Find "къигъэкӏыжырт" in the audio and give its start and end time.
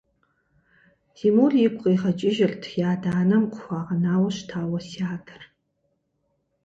1.81-2.63